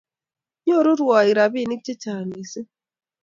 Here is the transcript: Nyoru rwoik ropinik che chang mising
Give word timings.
Nyoru 0.65 0.91
rwoik 0.99 1.35
ropinik 1.37 1.81
che 1.85 1.93
chang 2.01 2.23
mising 2.31 2.69